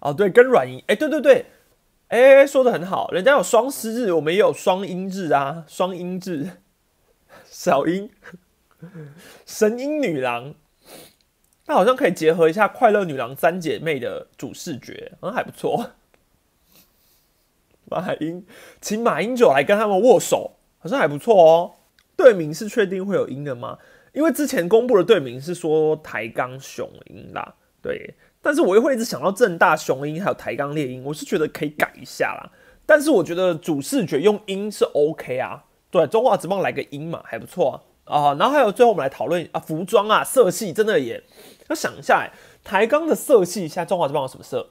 [0.00, 1.46] 哦，对，跟软银，哎，对对对。
[2.08, 6.48] 哎，说的很好，人家有双狮日，我们也有双音日啊，双音日，
[7.44, 8.10] 小音，
[9.44, 10.54] 神鹰女郎，
[11.66, 15.90] 那好像可以结合一下快乐女郎三姐妹的主视觉，好像还不错。
[17.90, 18.46] 马英，
[18.80, 21.74] 请马英九来跟他们握手，好像还不错哦。
[22.16, 23.78] 队名是确定会有鹰的吗？
[24.14, 28.14] 因为之前公布的队名是说台钢雄鹰啦，对。
[28.48, 32.50] 但是我又会一直想到正大雄鹰还有抬杠猎鹰，我是觉得可以改一下啦。
[32.86, 38.32] 但是我觉得主视觉用鹰是 OK 啊，对，中华职棒来个鹰嘛，还不错啊。
[38.38, 41.22] 然后还有最后我们来讨论啊，服装啊，色系真的也
[41.68, 42.32] 要想一下，
[42.64, 44.70] 抬杠的色系现在中华职棒有什么色？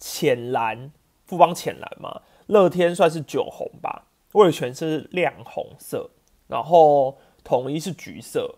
[0.00, 0.90] 浅蓝，
[1.26, 6.10] 富邦浅蓝嘛，乐天算是酒红吧，味全是亮红色，
[6.48, 8.56] 然后统一是橘色，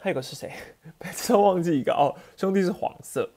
[0.00, 0.52] 还有个是谁？
[1.00, 3.28] 每次都忘记一个哦，兄弟是黄色。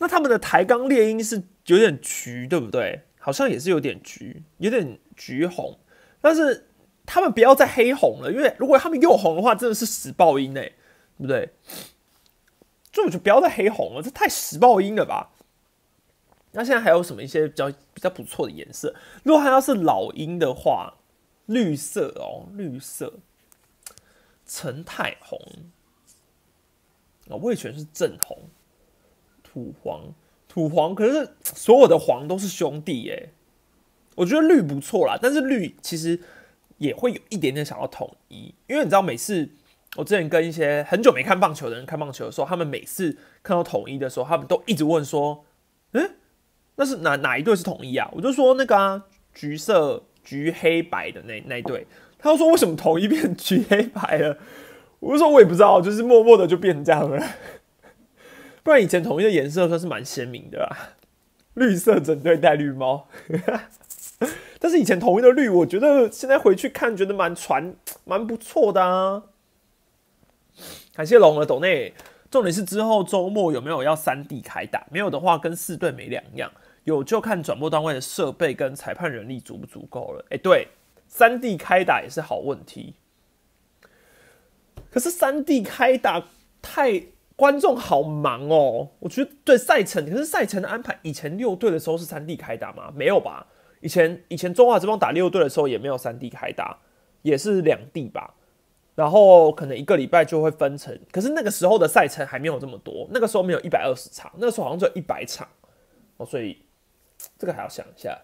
[0.00, 3.02] 那他们的抬杠猎鹰是有点橘，对不对？
[3.18, 5.78] 好像也是有点橘，有点橘红。
[6.22, 6.68] 但是
[7.04, 11.50] 他们不要再黑红了，因为如果他们又红的话，真的是死爆音哎，对不对？
[12.90, 15.30] 就我就不要再黑红了，这太死爆音了吧？
[16.52, 18.94] 那现在还有什么一些比较比较不错的颜色？
[19.22, 20.94] 如果它要是老鹰的话，
[21.44, 23.20] 绿色哦，绿色，
[24.46, 25.38] 陈太红，
[27.28, 28.48] 啊，味全是正红。
[29.52, 30.02] 土黄，
[30.48, 33.30] 土黄，可是所有的黄都是兄弟耶。
[34.14, 36.20] 我觉得绿不错啦，但是绿其实
[36.78, 39.48] 也会有一点点想要统一，因为你知道，每次
[39.96, 45.44] 我之前跟一些很久没看棒球的人看棒球的时候，他们每次看到统一的时候，他们都一直问说
[45.92, 46.10] ：“嗯，
[46.76, 51.86] 那是哪哪一队是统一啊？”我就说那个啊，橘色、橘黑白的那那一队。
[52.18, 54.36] 他说：“为什么统一变橘黑白了？”
[55.00, 57.24] 我就说：“我也不知道，就是默默的就变成这样了。”
[58.62, 60.98] 不然以前统一的颜色算是蛮鲜明的啊，
[61.54, 63.08] 绿色整队带绿帽。
[64.60, 69.22] 但是以前统一的绿，我觉得现在回去看觉得蛮传蛮不错的啊。
[70.92, 71.94] 感谢龙的斗内，
[72.30, 74.86] 重点是之后周末有没有要三 D 开打？
[74.90, 76.52] 没有的话，跟四队没两样。
[76.84, 80.26] 有就看转播单位的设备跟裁判人力足不足够了。
[80.30, 80.68] 哎，对，
[81.08, 82.94] 三 D 开打也是好问题。
[84.90, 86.26] 可是三 D 开打
[86.60, 87.02] 太……
[87.40, 92.92] 观众好忙哦，我觉得对赛程，可是赛程的安排，以前六队的时候是三 D 开打吗？
[92.94, 93.46] 没有吧？
[93.80, 96.80] 以前以前中华之邦打六队的时候也没有三 D 开打，
[97.22, 98.34] 也是两地吧。
[98.94, 105.48] 然后可能一个礼拜就会分成，可是那个时候的赛程还没有这么多，那个时候没有一百二十场，那个时候好像只有一百场
[106.18, 106.62] 哦，所以
[107.38, 108.20] 这个还要想一下。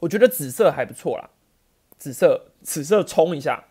[0.00, 1.30] 我觉得紫色还不错啦，
[1.98, 3.62] 紫色紫色冲一下。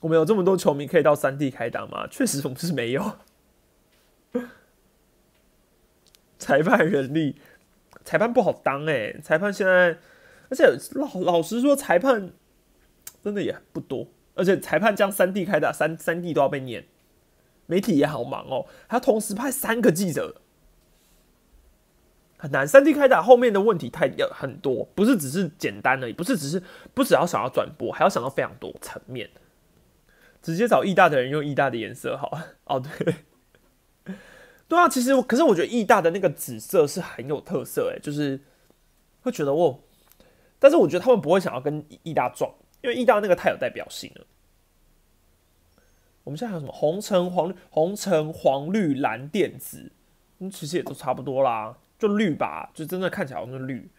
[0.00, 2.06] 我们有这么多球迷可以到三 D 开打吗？
[2.08, 3.18] 确实，我们是没有。
[6.38, 7.36] 裁判人力，
[8.04, 9.98] 裁判不好当哎，裁判现在，
[10.48, 12.30] 而且老老实说，裁判
[13.24, 16.86] 真的也不多，而且裁判这样三 D 开打，三三 D 都要被念，
[17.66, 20.36] 媒体也好忙哦，他同时派三个记者，
[22.36, 22.66] 很难。
[22.68, 26.62] 三 D 开打后面的问题太要很多，不是只是简单的，不是只是
[26.94, 29.28] 不只要想要转播，还要想到非常多层面。
[30.48, 32.40] 直接找义大的人用义大的颜色好。
[32.64, 34.14] 哦，对，
[34.66, 38.40] 对啊，其实我可是我觉得义大的那个紫色是很有特色哎，就是
[39.20, 39.80] 会觉得哦，
[40.58, 44.26] 但是我觉得他们不会想要跟义大撞，因为义大那个太有代表性了。
[46.24, 49.92] 我们现在还有什么红橙黄绿红橙黄绿蓝靛紫，
[50.38, 53.90] 嗯，其实也都差不多啦，就绿吧，就真的看起来好像是绿，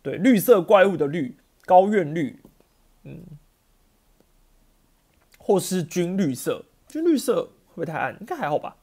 [0.00, 2.40] 对，绿色怪物的绿，高院绿，
[3.02, 3.24] 嗯，
[5.48, 8.14] 或是军绿色，军绿色会不会太暗？
[8.20, 8.76] 应该还好吧。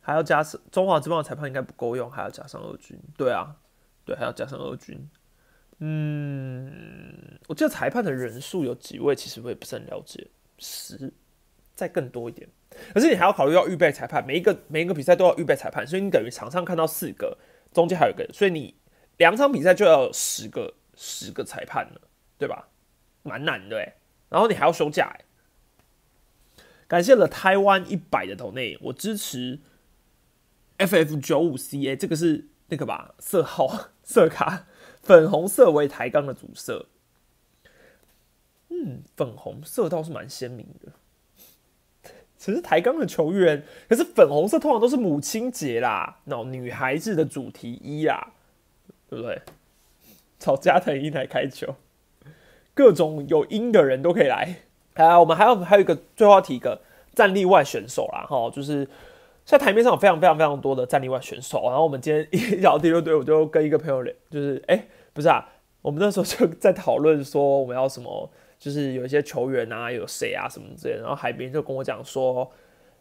[0.00, 2.98] 还要加上中华之邦的裁判应该不够用，还要加上二军。
[3.18, 3.54] 对啊，
[4.06, 5.06] 对，还要加上二军。
[5.80, 11.12] 嗯，我记得裁判的人数有几位，其实我也不是很了解，十，
[11.74, 12.48] 再更多一点。
[12.94, 17.36] 可是你还要考虑要预备裁判，每一个每一个比赛都要预备裁判，所以你等于场上看到四个，
[17.74, 18.74] 中间还有一个，所以你
[19.18, 22.00] 两场比赛就要十个十个裁判了，
[22.38, 22.70] 对吧？
[23.22, 23.96] 蛮难的哎。
[24.30, 25.24] 然后你还要休假哎。
[26.88, 29.60] 感谢了台湾一百的头内，我支持。
[30.78, 33.14] FF 九五 CA 这个是那个吧？
[33.18, 34.66] 色号 色卡
[35.02, 36.86] 粉红色为台钢的主色，
[38.68, 40.92] 嗯，粉红色倒是蛮鲜明的。
[42.36, 48.34] 其实台钢的球员，可是粉红色通常都是母亲节啦，那种女孩子的主题衣啦，
[49.10, 49.42] 对不对？
[50.38, 51.74] 找加藤鹰来开球，
[52.72, 54.67] 各种有鹰的人都可以来。
[55.06, 56.80] 啊，我们还有还有一个最后要提一个
[57.14, 58.88] 战力外选手啦，哈，就是。
[59.48, 65.42] 在台面上有非常非常非常多的战力外选手，然后我们今天一 聊第六队，我就跟一个朋友聊，就是哎，不是啊，
[65.80, 72.46] 我们那时候就 在讨论说我们要什么，就是有一些球员啊，有谁啊什么之类的，然后海边就跟我讲说，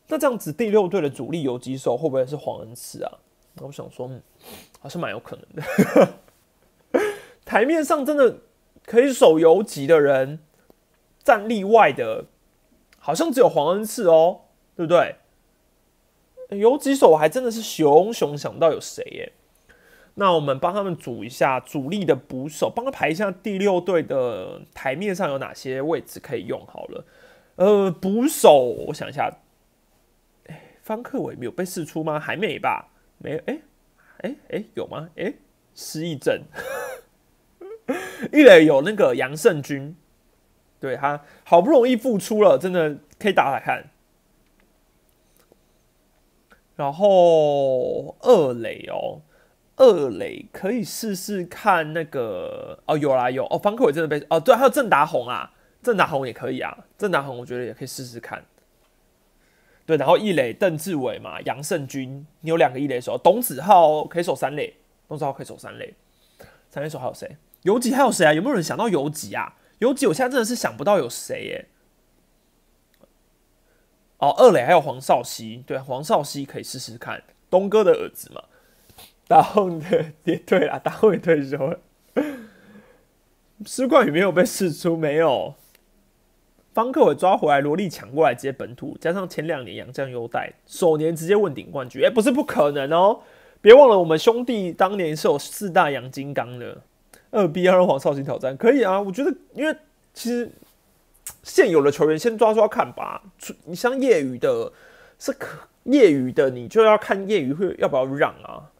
[0.08, 3.12] 那这样子第六队的主力游击手会不会是黄恩赐啊？
[3.56, 4.22] 那我想说，嗯，
[4.80, 5.46] 好像蛮有可能
[6.94, 7.02] 的。
[7.44, 8.38] 台面上真的
[8.86, 10.40] 可以守游击的人，
[11.28, 12.24] 战力外的，
[13.00, 14.44] 好像只有黄恩赐哦，
[14.78, 15.18] 对不对？
[16.58, 19.34] 有几手我还真的是熊熊想到有谁耶，
[20.14, 27.06] 那我们帮他们组一下主力的捕手，帮他排一下第六队的台面上有哪些位置可以用好了。
[27.58, 28.54] 呃，捕手
[28.88, 29.30] 我想一下，
[30.46, 32.18] 哎，方克伟没有被试出吗？
[32.18, 32.88] 还没吧？
[33.18, 33.60] 没，哎，
[34.20, 35.10] 哎哎有吗？
[35.18, 35.34] 哎，
[35.76, 36.42] 失忆症。
[38.32, 39.94] 一垒有那个杨胜军，
[40.80, 43.90] 对他好不容易复出了，真的可以打来看。
[46.76, 49.22] 然后二垒哦，
[49.78, 58.46] 二垒可以试试看那个哦，有啦有哦，方克伟真的被哦，对，还有郑达宏啊，郑达宏也可以啊，郑达宏我觉得也可以试试看。
[59.88, 64.76] 对，然后一垒邓志伟嘛，杨胜军，你有两个一垒手，董子浩可以守三垒，
[65.08, 65.96] 董子浩可以守三垒，
[66.70, 67.38] 三垒手还有谁？
[67.64, 68.34] 游击还有谁啊？
[68.34, 69.56] 有没有人想到游击啊？
[69.80, 71.66] 游击我现在真的是想不到有谁耶。
[74.20, 78.42] 哦，二磊还有黄少熙，对，黄少熙可以试试看，东哥的儿子嘛。
[79.28, 81.80] 大红的也对啦，大红也退休了。
[83.66, 85.54] 施冠宇没有被试出，没有。
[86.74, 93.22] 方克伟抓回来，罗力抢过来接本土，加上前两年杨将优待，首年直接问鼎冠军，哎，不是不可能哦。
[93.62, 96.82] 别忘了，我们兄弟当年是有四大洋金刚的。
[97.32, 99.02] 二 B 要让黄少熙挑战，可以啊。
[99.02, 99.76] 我觉得，因为
[100.14, 100.50] 其实。
[101.44, 103.22] 现有的球员先抓抓看吧。
[103.66, 104.72] 你像业余的，
[105.20, 108.72] 是可业余的，你就要看业余会要不要让啊。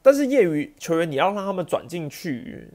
[0.00, 2.68] 但是业余球员你要让他们转进去，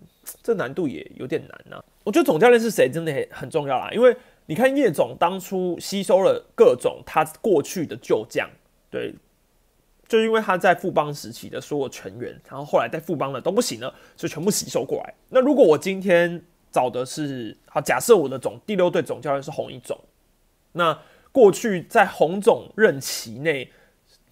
[0.44, 1.82] 这难度也有点难呐。
[2.04, 4.16] 我觉得总教练是谁真的很很重要啦，因为
[4.48, 8.50] 你看叶总当初吸收了各种他过去的旧将，
[8.90, 9.16] 对，
[10.10, 15.14] 就因为他在富邦时期的所有成员，然后后来在富邦的都不行了，所以全部吸收过来。
[15.30, 16.44] 那如果我今天。
[16.72, 20.00] 找的是好，假设我的总第六队总教练是红一总，
[20.74, 20.96] 那
[21.32, 23.68] 过去在红总任期内，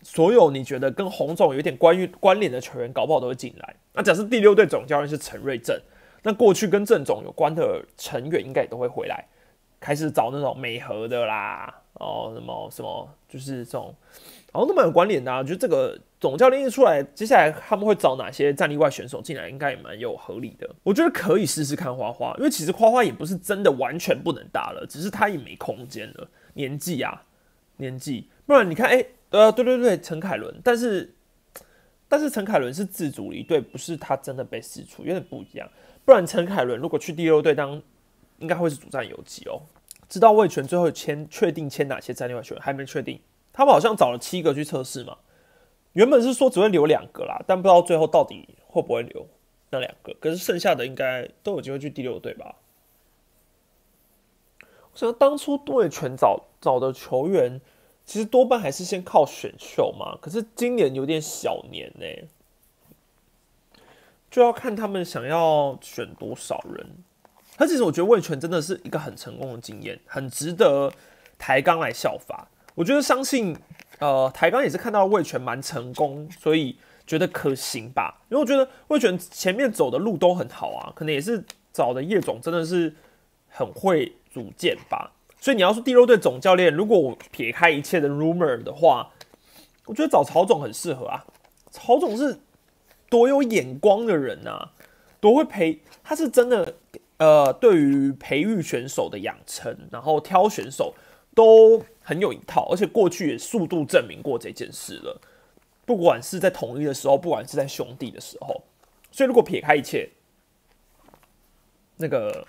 [0.03, 3.75] 所有你觉得跟红总有点关于关联的球员，搞不好都会进来。
[3.91, 5.75] 那假设第六队总教练是陈瑞正，
[6.21, 9.25] 那过去跟郑总有关的成员应该也都会回来，
[9.79, 13.95] 开始找那种美和的啦，哦，什么什么，就是这种。
[14.51, 20.67] 好像都蛮有关联的，我觉得这个总教练一出来，接下来他们会找哪些战力外选手进来，应该也蛮有合理的。
[20.83, 27.23] 我觉得可以试试看花花，因为其实花花也不是真的完全不能打了，只是他也没空间了，年纪啊，
[27.75, 28.29] 年纪。
[28.45, 31.13] 不然你看，哎，呃，对对对，陈凯伦，但是
[32.07, 35.69] 但是陈凯伦是自主离队，不是他真的被释出，有点不一样。
[36.05, 37.81] 不然陈凯伦如果去第六队当，
[38.39, 39.61] 应该会是主战游击哦。
[40.07, 43.19] 知道魏权最后签确定签哪些战力外选手，还没确定。
[43.57, 45.17] 他们好像找了七个去测试嘛，
[45.93, 49.27] 原本是说只会留两个啦，但不知道最后到底会不会留
[49.71, 50.13] 那两个。
[50.19, 52.53] 可是剩下的应该都有机会去第六队吧？
[54.61, 57.59] 我想当初杜伟全找找的球员，
[58.05, 60.15] 其实多半还是先靠选秀嘛。
[60.21, 62.05] 可是今年有点小年呢，
[64.29, 66.85] 就要看他们想要选多少人。
[67.57, 70.93] 他其实我觉得魏权真的是一个很成功的经验，很值得。
[71.39, 72.47] 台钢来效法。
[72.77, 73.57] 我觉得相信，
[73.97, 78.21] 呃，台钢也是看到魏权蛮成功，所以觉得可行吧。
[78.29, 82.93] 因为我觉得魏权前面走的路都很好啊，可能也是找的叶总真的是
[83.49, 85.11] 很会组建吧。
[85.41, 89.09] 所以你要说第六队总教练，如果我撇开一切的 rumor 的话，
[89.87, 91.25] 我觉得找曹总很适合啊。
[91.71, 92.37] 曹总是
[93.09, 94.69] 多有眼光的人呐，
[95.19, 96.75] 多会培，他是真的，
[97.17, 100.93] 呃，对于培育选手的养成，然后挑选手
[101.33, 105.19] 都很有一套，而且过去也速度证明过这件事了。
[105.85, 108.63] 不管是在统一的时候，不管是在兄弟的时候，
[109.11, 110.09] 所以如果撇开一切，
[111.97, 112.47] 那个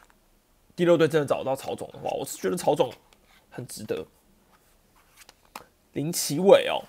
[0.77, 2.89] 第六队真的找到曹总的话，我是觉得曹总
[3.51, 4.07] 很值得。
[5.95, 6.85] 林奇伟哦，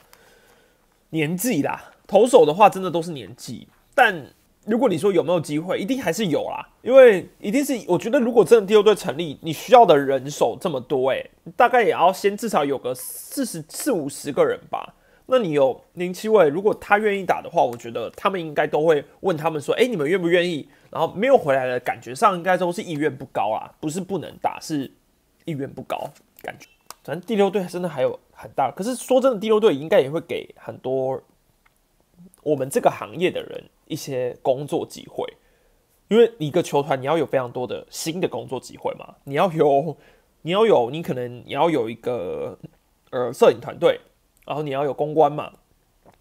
[1.09, 1.91] 年纪啦。
[2.05, 4.31] 投手的话，真的都是年纪，但
[4.65, 14.93] 如果你说有没有机会，一定还是有啦，因为一定是我觉得，如果真的第六队成立，你需要的人手这么多，诶，大概也要先至少有个四十四五十个人吧。
[15.27, 20.67] 那你有林七位，如果他愿意打的话，我觉得他们应该都会问他们说，哎，你们愿不愿意？
[20.91, 24.91] 然后没有回来的感觉上，应该都是意愿不高啦，不是不能打，是
[25.45, 26.09] 意愿不高
[26.41, 26.67] 感觉。
[27.03, 31.21] 反正第六队真的还有很大，可是说真的，第六队应该也会给很多。
[32.43, 35.27] 我们这个行业的人一些工作机会，
[36.07, 39.97] 因为一个球团你要有非常多的新的工作机会嘛，你要有，
[40.41, 42.57] 你要有，你可能你要有一个
[43.11, 43.99] 呃摄影团队，
[44.45, 45.51] 然后你要有公关嘛，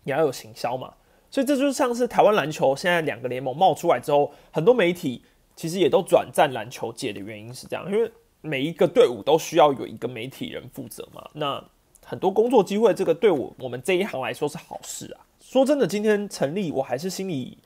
[0.02, 0.94] 你要有行销嘛，
[1.30, 5.22] 所以这就像是台湾篮球现在两个联盟冒出来之后，很多媒体
[5.54, 8.10] 其实也都转战篮球界的原因是这样，因为
[8.40, 11.64] 每一个队伍都需要有一个媒体人负责嘛，那
[12.04, 15.26] 很多工作机会，这个对我我们这一行来说是好事啊。
[15.50, 17.56] 说真的，今天成立，我还是心里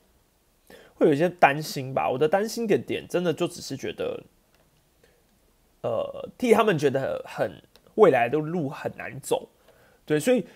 [0.95, 2.09] 会有一些担心吧。
[2.09, 4.23] 我的担心点点，真的就只是觉得，
[5.81, 7.61] 呃，替他们觉得很
[7.97, 9.49] 未来的路很难走。
[10.07, 10.47] 对，所以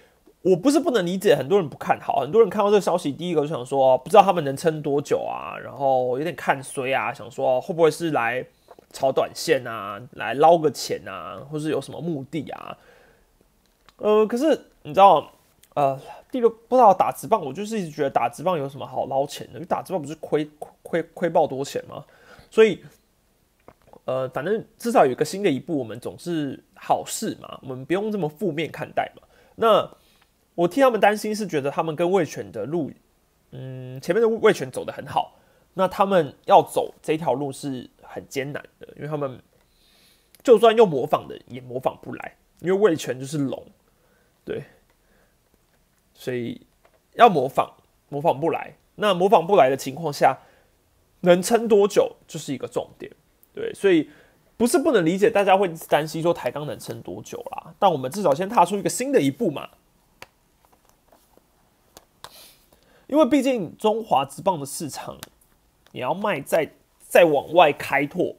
[0.42, 8.46] 我不是不能理解，很多人不看好，很多人看到这个消息，第一个就想说，不知道他们能撑多久啊，然后有点看衰啊，想说会不会是来
[8.92, 12.78] 炒短线啊，来捞个钱啊，或是有什么目的啊？
[13.96, 15.32] 呃，可是你知道，
[15.76, 16.00] 呃。
[16.28, 19.64] 第六不知道打直棒，我就是一直觉得打直棒有什么好捞钱的？
[19.64, 20.44] 打直棒不是亏
[20.82, 22.04] 亏亏爆多钱吗？
[22.50, 22.84] 所以，
[24.04, 29.22] 呃，反正至少有一个新的一步，我们总是好事嘛，我们不用这么负面看待嘛。
[29.54, 29.90] 那
[30.56, 32.90] 我替他们担心是觉得他们跟魏权的路，
[33.52, 35.38] 嗯，前面的魏权走的很好，
[35.72, 39.40] 那他们要走这条路是很艰难的，因为他们
[40.42, 43.64] 就算用模仿的也模仿不来，因为魏权就是龙，
[44.44, 44.62] 对。
[46.18, 46.66] 所以
[47.14, 47.70] 要模仿，
[48.08, 48.74] 模仿不来。
[48.96, 50.38] 那模仿不来的情况下，
[51.20, 53.12] 能撑多久就是一个重点。
[53.52, 54.08] 对，所以
[54.56, 57.74] 不是不能理解，大家会担心说台钢能撑多久啦。
[57.78, 59.68] 但我们至少先踏出一个新的一步嘛。
[63.06, 65.18] 因为毕竟中华之棒的市场，
[65.92, 68.34] 你要卖再再往外开拓，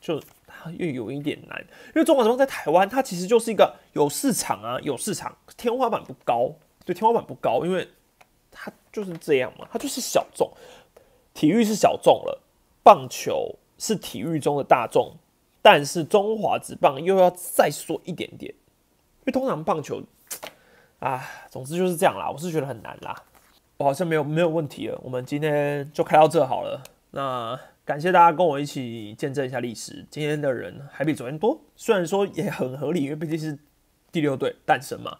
[0.00, 1.64] 就它又有一点难。
[1.88, 6.52] 因为中华之棒在台湾，它其实就是一个有市场啊，有市场，天花板不高。
[6.84, 7.88] 对天花板不高，因为
[8.50, 10.50] 它就是这样嘛，它就是小众，
[11.32, 12.42] 体育是小众了，
[12.82, 15.16] 棒球是体育中的大众，
[15.62, 20.02] 但是中华职棒又要再说一点点，因为通常棒球
[20.98, 23.24] 啊，总之就是这样啦，我是觉得很难啦，
[23.78, 33.58] 我好像没有没有问题了，我们今天就开到这好了，那感谢大家跟我一起见证一下历史，今天的人还比昨天多，虽然说也很合理，因为毕竟是
[34.10, 35.18] 第六队诞生嘛。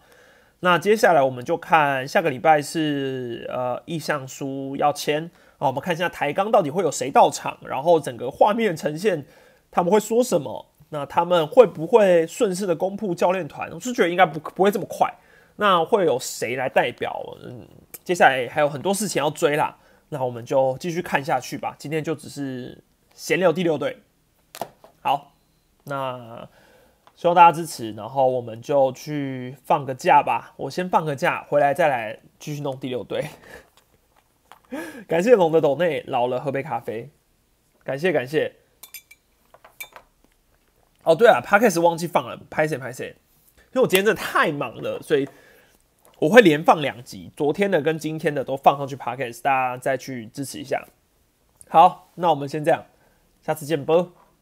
[0.64, 9.26] 那接下来我们就看下个礼拜是呃意向书要签啊，我们看一下台钢到底会有谁到场，然后整个画面呈现
[9.72, 13.68] 他们会说什么，那他们会不会顺势的公布教练团？
[13.72, 15.12] 我是觉得应该不不会这么快。
[15.56, 17.12] 那会有谁来代表？
[17.42, 17.66] 嗯，
[18.04, 19.76] 接下来还有很多事情要追啦，
[20.10, 21.74] 那我们就继续看下去吧。
[21.76, 22.78] 今天就只是
[23.14, 23.98] 闲聊第六队，
[25.00, 25.32] 好，
[25.86, 26.48] 那。
[27.22, 30.54] 希望大家支持，然后我们就去放个假吧。
[30.56, 33.26] 我先放个假，回来再来继续弄第六队。
[35.06, 37.10] 感谢龙的斗内，老了喝杯咖啡。
[37.84, 38.56] 感谢感谢。
[41.04, 43.14] 哦对啊 p a d k a s 忘记放了，拍谁拍谁。
[43.66, 45.28] 因为我今天真的太忙了，所以
[46.18, 50.84] 我会连放两集，昨天的跟今天的都放上去 p a d k a s 大家再去支持一下。
[51.68, 52.84] 好，那我们先这样，
[53.42, 54.12] 下次见，啵。